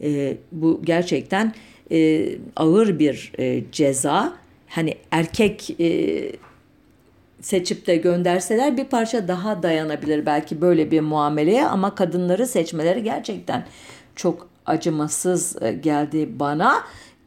[0.03, 1.55] E, bu gerçekten
[1.93, 4.33] e, ağır bir e, ceza.
[4.69, 6.33] Hani erkek e,
[7.41, 13.67] seçip de gönderseler bir parça daha dayanabilir belki böyle bir muameleye ama kadınları seçmeleri gerçekten
[14.17, 16.75] çok acımasız e, geldi bana.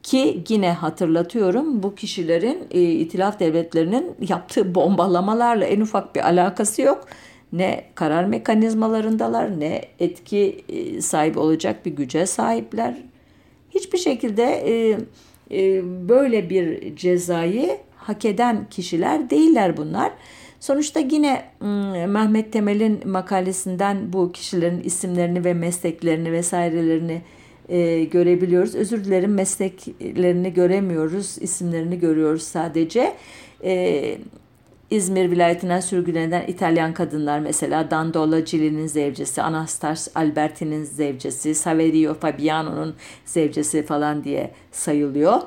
[0.04, 7.08] Ki yine hatırlatıyorum bu kişilerin e, itilaf devletlerinin yaptığı bombalamalarla en ufak bir alakası yok.
[7.54, 12.98] Ne karar mekanizmalarındalar ne etki e, sahibi olacak bir güce sahipler.
[13.70, 14.98] Hiçbir şekilde e,
[15.52, 20.12] e, böyle bir cezayı hak eden kişiler değiller bunlar.
[20.60, 21.46] Sonuçta yine
[22.08, 27.22] Mehmet Temel'in makalesinden bu kişilerin isimlerini ve mesleklerini vesairelerini
[27.70, 28.76] e, görebiliyoruz.
[28.76, 33.14] Özür dilerim mesleklerini göremiyoruz, isimlerini görüyoruz sadece.
[33.64, 34.18] E,
[34.92, 43.86] İzmir vilayetinden sürgülenen İtalyan kadınlar mesela Dandola Cili'nin zevcesi, Anastas Alberti'nin zevcesi, Saverio Fabiano'nun zevcesi
[43.86, 45.42] falan diye sayılıyor.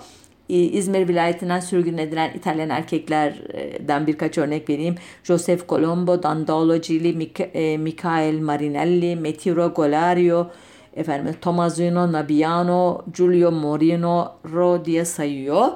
[0.48, 4.94] İzmir vilayetinden sürgün edilen İtalyan erkeklerden birkaç örnek vereyim.
[5.24, 10.50] Joseph Colombo, Dandolo Cili, e, Michael Marinelli, Metiro Golario,
[10.94, 15.68] efendim Tommasino Nabiano, Giulio Morino Ro diye sayıyor.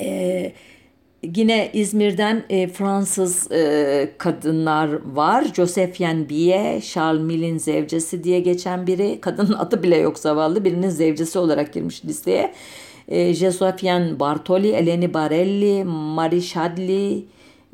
[0.00, 0.52] Ee,
[1.22, 5.44] yine İzmir'den e, Fransız e, kadınlar var.
[5.56, 9.18] Josephine Bie, Charles Mill'in zevcesi diye geçen biri.
[9.20, 10.64] Kadının adı bile yok zavallı.
[10.64, 12.54] Birinin zevcesi olarak girmiş listeye.
[13.08, 17.24] E, Josephine Bartoli, Eleni Barelli, Marie Shadley,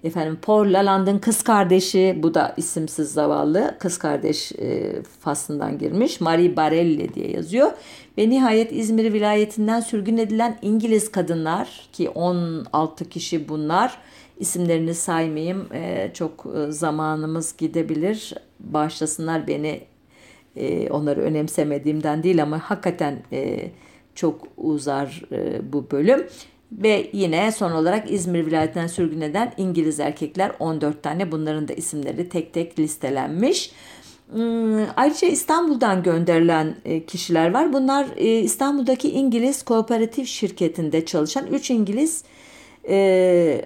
[0.07, 6.21] Efendim Paul Lalande'ın kız kardeşi bu da isimsiz zavallı kız kardeş e, faslından girmiş.
[6.21, 7.73] Marie Barelli diye yazıyor.
[8.19, 13.99] Ve nihayet İzmir vilayetinden sürgün edilen İngiliz kadınlar ki 16 kişi bunlar.
[14.39, 18.35] İsimlerini saymayayım e, çok e, zamanımız gidebilir.
[18.61, 19.81] Bağışlasınlar beni
[20.57, 23.71] e, onları önemsemediğimden değil ama hakikaten e,
[24.15, 26.27] çok uzar e, bu bölüm.
[26.77, 31.33] Ve yine son olarak İzmir vilayetinden sürgün eden İngiliz erkekler 14 tane.
[31.33, 33.73] Bunların da isimleri tek tek listelenmiş.
[34.31, 37.73] Hmm, ayrıca İstanbul'dan gönderilen e, kişiler var.
[37.73, 42.25] Bunlar e, İstanbul'daki İngiliz kooperatif şirketinde çalışan 3 İngiliz
[42.89, 43.65] e,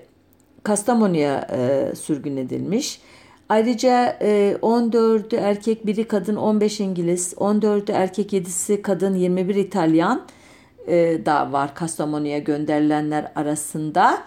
[0.62, 1.48] Kastamonu'ya
[1.94, 3.00] sürgün edilmiş.
[3.48, 4.18] Ayrıca
[4.62, 10.26] 14'ü erkek, biri kadın, 15 İngiliz, 14'ü erkek, 7'si kadın, 21 İtalyan,
[10.90, 14.22] e, da var Kastamonu'ya gönderilenler arasında.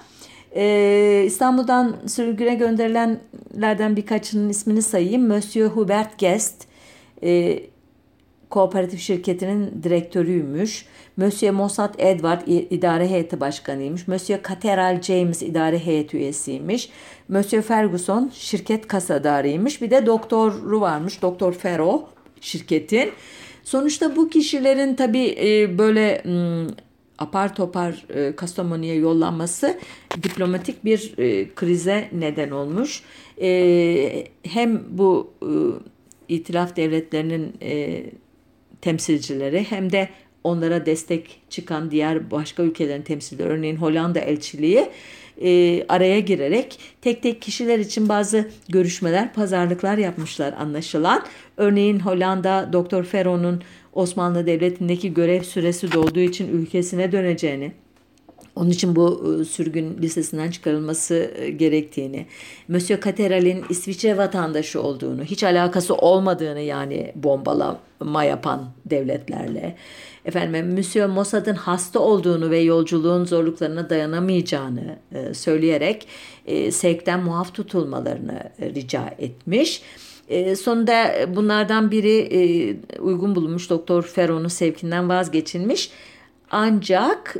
[0.55, 5.27] E, İstanbul'dan sürgüne gönderilenlerden birkaçının ismini sayayım.
[5.27, 6.67] Monsieur Hubert Guest
[7.23, 7.59] e,
[8.49, 10.85] kooperatif şirketinin direktörüymüş.
[11.17, 14.07] Monsieur Mossad Edward idare heyeti başkanıymış.
[14.07, 16.89] Monsieur Cateral James idare heyet üyesiymiş.
[17.27, 19.81] Monsieur Ferguson şirket kasadarıymış.
[19.81, 21.21] Bir de doktoru varmış.
[21.21, 22.09] Doktor Ferro
[22.41, 23.11] şirketin.
[23.63, 26.23] Sonuçta bu kişilerin tabii e, böyle
[27.17, 29.77] apar topar e, Kastamonu'ya yollanması
[30.23, 33.03] diplomatik bir e, krize neden olmuş.
[34.43, 35.51] Hem bu e,
[36.35, 37.53] itilaf devletlerinin
[38.81, 40.09] temsilcileri hem de
[40.43, 44.89] onlara destek çıkan diğer başka ülkelerin temsilcileri örneğin Hollanda elçiliği
[45.41, 51.23] e, araya girerek tek tek kişiler için bazı görüşmeler, pazarlıklar yapmışlar anlaşılan.
[51.57, 53.61] Örneğin Hollanda Doktor Ferro'nun
[53.93, 57.71] Osmanlı Devleti'ndeki görev süresi dolduğu için ülkesine döneceğini,
[58.55, 62.25] onun için bu e, sürgün listesinden çıkarılması e, gerektiğini,
[62.67, 69.75] Monsieur Cateral'in İsviçre vatandaşı olduğunu, hiç alakası olmadığını yani bombalama yapan devletlerle,
[70.25, 76.07] efendim Monsieur Mossad'ın hasta olduğunu ve yolculuğun zorluklarına dayanamayacağını e, söyleyerek
[76.71, 79.81] sevkten muaf tutulmalarını rica etmiş.
[80.57, 85.91] sonunda bunlardan biri uygun bulunmuş Doktor Ferro'nun sevkinden vazgeçilmiş.
[86.51, 87.35] Ancak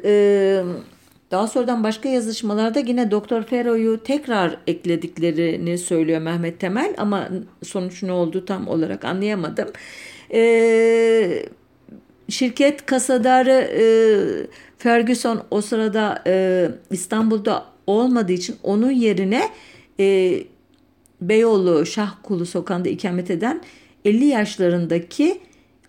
[1.33, 7.29] daha sonradan başka yazışmalarda yine Doktor Ferro'yu tekrar eklediklerini söylüyor Mehmet Temel ama
[7.63, 9.69] sonuç ne oldu tam olarak anlayamadım.
[10.33, 11.45] Ee,
[12.29, 13.83] şirket kasadarı e,
[14.77, 19.49] Ferguson o sırada e, İstanbul'da olmadığı için onun yerine
[19.99, 20.37] e,
[21.21, 23.61] Beyoğlu Şahkulu sokağında ikamet eden
[24.05, 25.41] 50 yaşlarındaki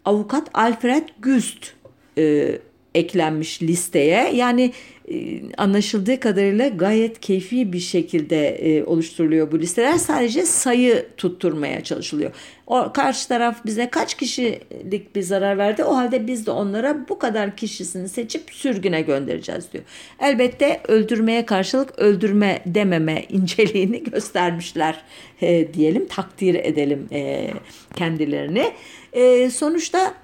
[0.04, 1.72] avukat Alfred Güst
[2.18, 2.58] e,
[2.94, 4.30] eklenmiş listeye.
[4.34, 4.72] Yani
[5.08, 9.98] e, anlaşıldığı kadarıyla gayet keyfi bir şekilde e, oluşturuluyor bu listeler.
[9.98, 12.32] Sadece sayı tutturmaya çalışılıyor.
[12.66, 15.84] O karşı taraf bize kaç kişilik bir zarar verdi.
[15.84, 19.84] O halde biz de onlara bu kadar kişisini seçip sürgüne göndereceğiz diyor.
[20.20, 25.02] Elbette öldürmeye karşılık öldürme dememe inceliğini göstermişler
[25.42, 26.06] e, diyelim.
[26.06, 27.50] Takdir edelim e,
[27.96, 28.72] kendilerini.
[29.12, 30.14] E, sonuçta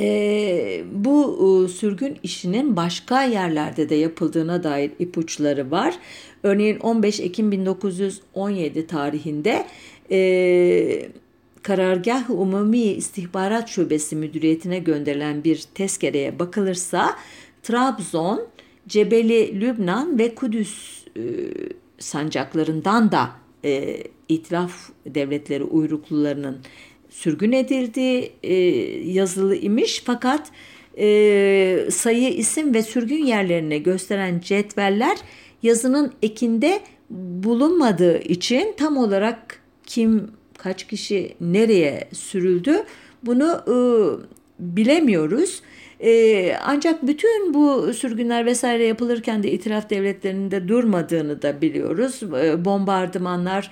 [0.00, 5.94] e, bu e, sürgün işinin başka yerlerde de yapıldığına dair ipuçları var.
[6.42, 9.66] Örneğin 15 Ekim 1917 tarihinde
[10.10, 11.08] e,
[11.62, 17.16] Karargah Umumi İstihbarat Şubesi Müdüriyeti'ne gönderilen bir tezkereye bakılırsa
[17.62, 18.46] Trabzon,
[18.88, 21.22] Cebeli Lübnan ve Kudüs e,
[21.98, 23.30] sancaklarından da
[23.64, 26.58] e, itilaf devletleri uyruklularının
[27.10, 28.54] sürgün edildi e,
[29.10, 30.50] yazılı imiş fakat
[30.98, 35.18] e, sayı isim ve sürgün yerlerine gösteren cetveller
[35.62, 42.84] yazının ekinde bulunmadığı için tam olarak kim kaç kişi nereye sürüldü
[43.22, 43.76] bunu e,
[44.58, 45.62] bilemiyoruz.
[46.00, 52.22] E, ancak bütün bu sürgünler vesaire yapılırken de itiraf devletlerinde durmadığını da biliyoruz.
[52.22, 53.70] E, bombardımanlar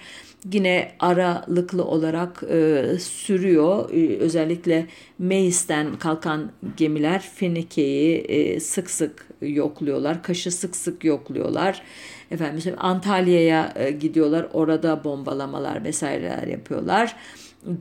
[0.53, 3.90] yine aralıklı olarak e, sürüyor.
[3.90, 4.87] E, özellikle
[5.18, 10.22] Meis'ten kalkan gemiler Fenike'yi e, sık sık yokluyorlar.
[10.22, 11.83] Kaş'ı sık sık yokluyorlar.
[12.31, 14.48] Efendim Antalya'ya e, gidiyorlar.
[14.53, 17.16] Orada bombalamalar vesaireler yapıyorlar.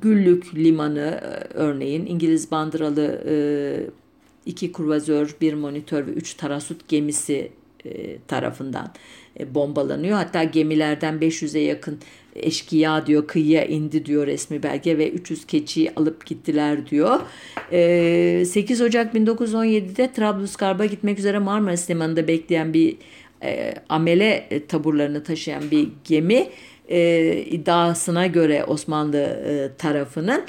[0.02, 3.36] Güllük limanı e, örneğin İngiliz bandıralı e,
[4.46, 7.52] iki kruvazör, bir monitör ve üç tarasut gemisi
[7.86, 8.94] e, tarafından
[9.40, 10.18] e, bombalanıyor.
[10.18, 12.00] Hatta gemilerden 500'e yakın
[12.38, 17.20] eşkıya diyor kıyıya indi diyor resmi belge ve 300 keçiyi alıp gittiler diyor.
[18.46, 22.98] 8 Ocak 1917'de Trablusgarp'a gitmek üzere Marmaris Limanı'nda bekleyen bir
[23.90, 26.48] amele taburlarını taşıyan bir gemi
[27.52, 29.38] iddiasına göre Osmanlı
[29.78, 30.42] tarafının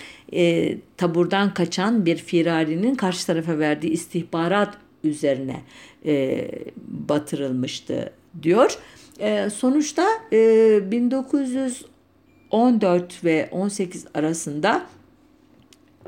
[0.97, 5.63] taburdan kaçan bir firarinin karşı tarafa verdiği istihbarat üzerine
[6.07, 6.49] e,
[6.79, 8.13] batırılmıştı
[8.43, 8.79] diyor.
[9.19, 14.87] E, sonuçta e, 1914 ve 18 arasında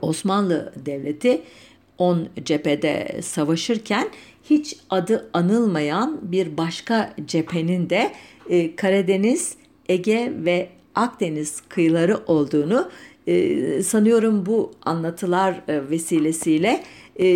[0.01, 1.43] Osmanlı Devleti
[1.99, 4.09] 10 cephede savaşırken
[4.51, 8.13] hiç adı anılmayan bir başka cephenin de
[8.49, 9.57] e, Karadeniz,
[9.89, 12.91] Ege ve Akdeniz kıyıları olduğunu
[13.27, 16.83] e, sanıyorum bu anlatılar e, vesilesiyle
[17.21, 17.27] e,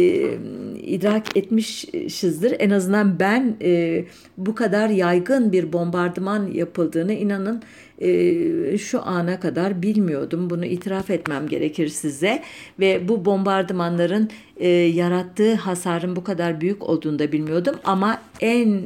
[0.77, 2.57] idrak etmişizdir.
[2.59, 4.05] En azından ben e,
[4.37, 7.63] bu kadar yaygın bir bombardıman yapıldığını inanın
[7.99, 10.51] e, şu ana kadar bilmiyordum.
[10.51, 12.43] Bunu itiraf etmem gerekir size
[12.81, 18.83] ve bu bombardımanların e, yarattığı hasarın bu kadar büyük olduğunu da bilmiyordum ama en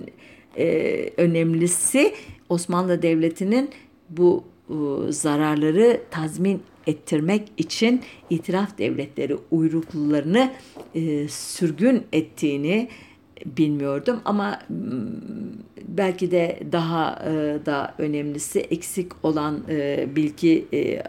[0.59, 2.15] e, önemlisi
[2.49, 3.71] Osmanlı Devleti'nin
[4.11, 4.45] bu
[5.09, 10.53] zararları tazmin ettirmek için itiraf devletleri uyruklularını
[10.95, 12.89] e, sürgün ettiğini
[13.47, 14.21] bilmiyordum.
[14.25, 14.61] Ama
[15.89, 21.03] belki de daha e, da önemlisi eksik olan e, bilgi e, e,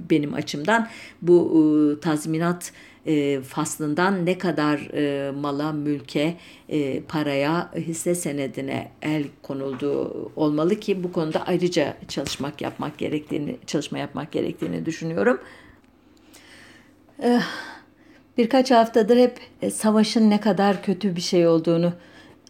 [0.00, 0.88] benim açımdan
[1.22, 2.72] bu e, tazminat
[3.08, 6.36] e, faslından ne kadar e, mala, mülke,
[6.68, 13.98] e, paraya, hisse senedine el konulduğu olmalı ki bu konuda ayrıca çalışmak yapmak gerektiğini, çalışma
[13.98, 15.40] yapmak gerektiğini düşünüyorum.
[18.38, 19.40] Birkaç haftadır hep
[19.72, 21.92] savaşın ne kadar kötü bir şey olduğunu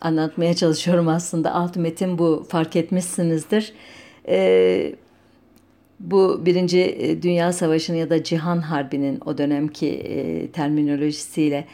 [0.01, 1.55] anlatmaya çalışıyorum aslında.
[1.55, 3.73] Alt metin bu fark etmişsinizdir.
[4.29, 4.95] Ee,
[6.01, 11.65] bu Birinci e, Dünya Savaşı'nın ya da Cihan Harbi'nin o dönemki e, terminolojisiyle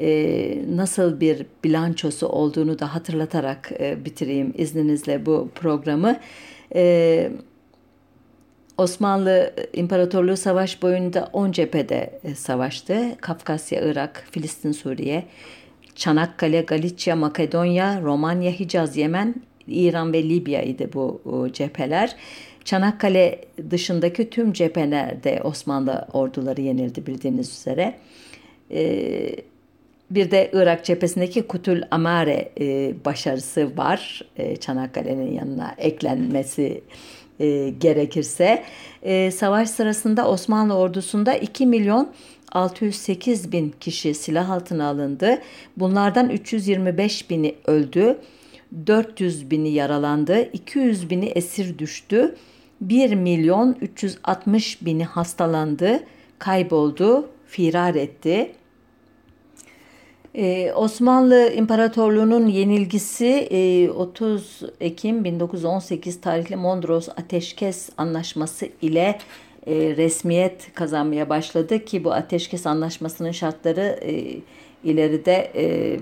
[0.00, 6.16] e, nasıl bir bilançosu olduğunu da hatırlatarak e, bitireyim izninizle bu programı.
[6.74, 7.30] E,
[8.78, 13.16] Osmanlı İmparatorluğu savaş boyunca 10 cephede e, savaştı.
[13.20, 15.24] Kafkasya, Irak, Filistin, Suriye,
[15.94, 19.34] Çanakkale, Galicia, Makedonya, Romanya, Hicaz, Yemen,
[19.66, 21.20] İran ve Libya idi bu
[21.52, 22.16] cepheler.
[22.64, 23.40] Çanakkale
[23.70, 27.94] dışındaki tüm cephelerde Osmanlı orduları yenildi bildiğiniz üzere.
[28.70, 29.36] Ee,
[30.10, 34.22] bir de Irak cephesindeki Kutul Amare e, başarısı var.
[34.36, 36.80] E, Çanakkale'nin yanına eklenmesi
[37.40, 38.64] e, gerekirse.
[39.32, 42.12] Savaş sırasında Osmanlı ordusunda 2 milyon
[42.52, 45.38] 608 bin kişi silah altına alındı.
[45.76, 48.18] Bunlardan 325 bini öldü.
[48.86, 52.34] 400 bini yaralandı, 200 bini esir düştü,
[52.80, 56.00] 1 milyon 360 bini hastalandı,
[56.38, 58.52] kayboldu, firar etti.
[60.34, 69.18] Ee, Osmanlı İmparatorluğu'nun yenilgisi e, 30 Ekim 1918 tarihli Mondros Ateşkes Anlaşması ile
[69.66, 74.40] e, resmiyet kazanmaya başladı ki bu Ateşkes Anlaşması'nın şartları e,
[74.84, 75.96] ileride e,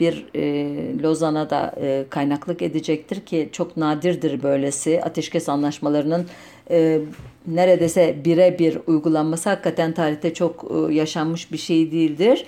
[0.00, 6.26] bir e, Lozan'a da e, kaynaklık edecektir ki çok nadirdir böylesi ateşkes anlaşmalarının
[6.70, 7.00] e,
[7.46, 12.44] neredeyse birebir uygulanması hakikaten tarihte çok e, yaşanmış bir şey değildir.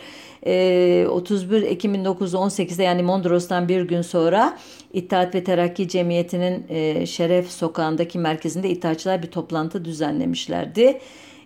[0.47, 4.59] E, 31 Ekim 1918'de yani Mondros'tan bir gün sonra
[4.93, 11.01] İttihat ve Terakki Cemiyeti'nin e, Şeref Sokağı'ndaki merkezinde İttihatçılar bir toplantı düzenlemişlerdi.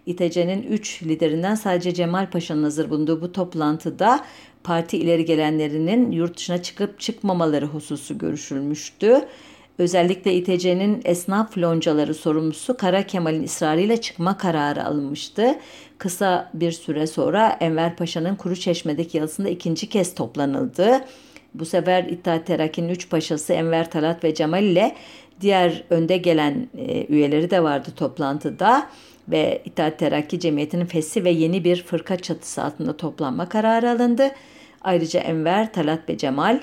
[0.06, 4.24] İTC'nin 3 liderinden sadece Cemal Paşa'nın hazır bulunduğu bu toplantıda
[4.66, 9.20] parti ileri gelenlerinin yurt dışına çıkıp çıkmamaları hususu görüşülmüştü.
[9.78, 15.58] Özellikle İTC'nin esnaf loncaları sorumlusu Kara Kemal'in ısrarıyla çıkma kararı alınmıştı.
[15.98, 21.04] Kısa bir süre sonra Enver Paşa'nın Kuruçeşme'deki yalısında ikinci kez toplanıldı.
[21.54, 24.96] Bu sefer İttihat Terakki'nin üç paşası Enver Talat ve Cemal ile
[25.40, 28.86] diğer önde gelen e, üyeleri de vardı toplantıda
[29.28, 34.30] ve İttihat Terakki Cemiyeti'nin fesli ve yeni bir fırka çatısı altında toplanma kararı alındı.
[34.80, 36.60] Ayrıca Enver, Talat ve Cemal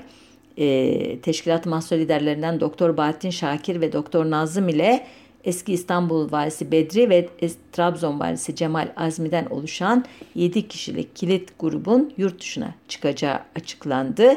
[0.56, 5.06] e, teşkilat mahsul liderlerinden Doktor Bahattin Şakir ve Doktor Nazım ile
[5.44, 7.28] eski İstanbul valisi Bedri ve
[7.72, 10.04] Trabzon valisi Cemal Azmi'den oluşan
[10.34, 14.32] 7 kişilik kilit grubun yurt dışına çıkacağı açıklandı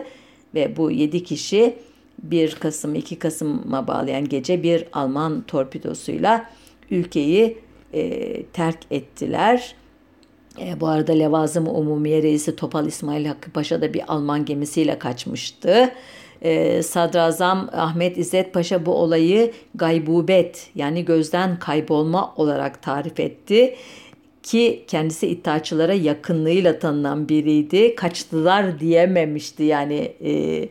[0.56, 1.76] ve bu 7 kişi
[2.24, 6.50] 1 Kasım 2 Kasım'a bağlayan gece bir Alman torpidosuyla
[6.92, 7.58] ülkeyi
[7.94, 9.76] e, terk ettiler.
[10.62, 15.91] E, bu arada Levazım Umumiye Reisi Topal İsmail Hakkı Paşa da bir Alman gemisiyle kaçmıştı.
[16.41, 23.76] E, Sadrazam Ahmet İzzet Paşa bu olayı gaybubet yani gözden kaybolma olarak tarif etti
[24.43, 27.95] ki kendisi iddiaçılara yakınlığıyla tanınan biriydi.
[27.95, 30.64] Kaçtılar diyememişti yani e,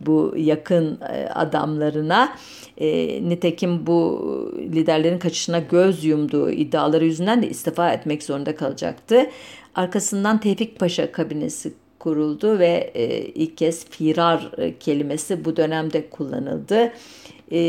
[0.00, 2.36] bu yakın e, adamlarına.
[2.78, 2.88] E,
[3.28, 4.20] nitekim bu
[4.58, 9.26] liderlerin kaçışına göz yumduğu iddiaları yüzünden de istifa etmek zorunda kalacaktı.
[9.74, 16.92] Arkasından Tevfik Paşa kabinesi kuruldu ve e, ilk kez firar e, kelimesi bu dönemde kullanıldı.
[17.52, 17.60] E,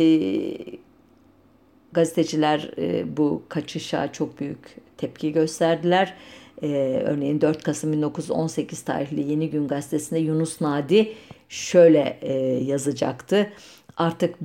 [1.92, 6.14] gazeteciler e, bu kaçışa çok büyük tepki gösterdiler.
[6.62, 6.68] E,
[7.06, 11.14] örneğin 4 Kasım 1918 tarihli Yeni Gün gazetesinde Yunus Nadi
[11.50, 12.34] şöyle e,
[12.64, 13.52] yazacaktı.
[13.98, 14.36] Artık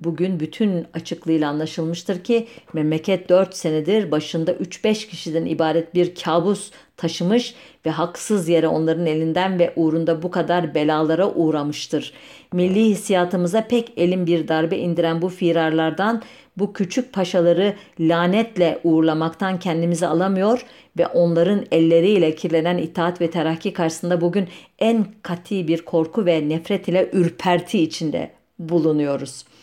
[0.00, 7.54] bugün bütün açıklığıyla anlaşılmıştır ki memleket 4 senedir başında 3-5 kişiden ibaret bir kabus taşımış
[7.86, 12.12] ve haksız yere onların elinden ve uğrunda bu kadar belalara uğramıştır.
[12.52, 16.22] Milli hissiyatımıza pek elin bir darbe indiren bu firarlardan
[16.56, 20.66] bu küçük paşaları lanetle uğurlamaktan kendimizi alamıyor
[20.98, 24.48] ve onların elleriyle kirlenen itaat ve terakki karşısında bugün
[24.78, 29.54] en kati bir korku ve nefret ile ürperti içinde bulunuyoruz.''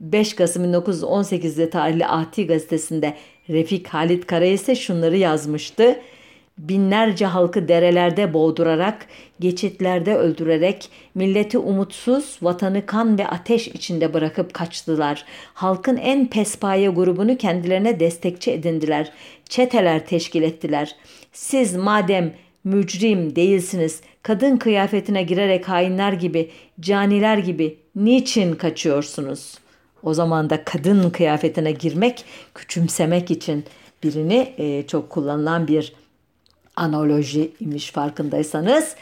[0.00, 3.14] 5 Kasım 1918'de tarihli Ahti gazetesinde
[3.48, 6.00] Refik Halit Kara ise şunları yazmıştı.
[6.58, 9.06] Binlerce halkı derelerde boğdurarak,
[9.40, 15.24] geçitlerde öldürerek, milleti umutsuz, vatanı kan ve ateş içinde bırakıp kaçtılar.
[15.54, 19.12] Halkın en pespaye grubunu kendilerine destekçi edindiler.
[19.48, 20.96] Çeteler teşkil ettiler.
[21.32, 22.32] Siz madem
[22.64, 24.00] mücrim değilsiniz.
[24.22, 26.50] Kadın kıyafetine girerek hainler gibi,
[26.80, 29.58] caniler gibi niçin kaçıyorsunuz?
[30.02, 32.24] O zaman da kadın kıyafetine girmek,
[32.54, 33.64] küçümsemek için
[34.02, 35.92] birini e, çok kullanılan bir
[36.76, 38.96] analoji imiş farkındaysanız.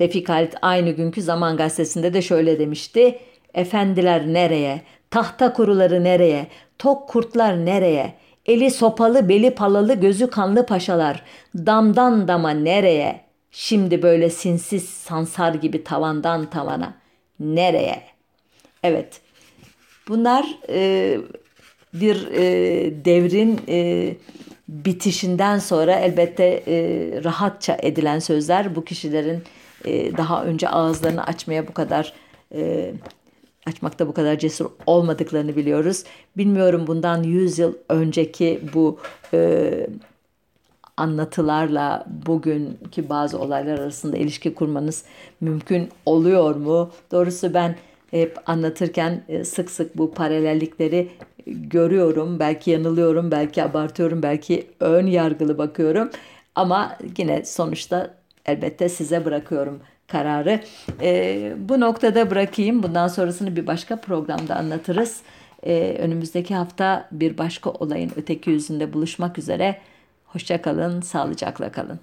[0.00, 3.18] Refik Halit aynı günkü Zaman Gazetesi'nde de şöyle demişti.
[3.54, 4.82] Efendiler nereye?
[5.10, 6.46] Tahta kuruları nereye?
[6.78, 8.14] Tok kurtlar nereye?
[8.46, 11.22] Eli sopalı, beli palalı, gözü kanlı paşalar.
[11.56, 13.20] Damdan dama nereye?
[13.50, 16.94] Şimdi böyle sinsiz sansar gibi tavandan tavana.
[17.40, 18.02] Nereye?
[18.82, 19.20] Evet.
[20.08, 21.18] Bunlar e,
[21.94, 22.44] bir e,
[23.04, 24.14] devrin e,
[24.68, 26.76] bitişinden sonra elbette e,
[27.24, 29.42] rahatça edilen sözler bu kişilerin
[29.84, 32.12] e, daha önce ağızlarını açmaya bu kadar
[32.54, 32.92] e,
[33.66, 36.04] açmakta bu kadar cesur olmadıklarını biliyoruz.
[36.36, 38.98] Bilmiyorum bundan 100 yıl önceki bu
[39.34, 39.70] e,
[40.96, 45.04] anlatılarla bugünkü bazı olaylar arasında ilişki kurmanız
[45.40, 46.90] mümkün oluyor mu?
[47.12, 47.76] Doğrusu ben
[48.10, 51.08] hep anlatırken e, sık sık bu paralellikleri
[51.46, 52.38] görüyorum.
[52.38, 56.10] Belki yanılıyorum, belki abartıyorum, belki ön yargılı bakıyorum.
[56.54, 58.14] Ama yine sonuçta
[58.46, 60.60] elbette size bırakıyorum kararı.
[61.02, 62.82] E, bu noktada bırakayım.
[62.82, 65.20] Bundan sonrasını bir başka programda anlatırız.
[65.62, 69.78] E, önümüzdeki hafta bir başka olayın öteki yüzünde buluşmak üzere.
[70.26, 72.00] Hoşçakalın, sağlıcakla kalın.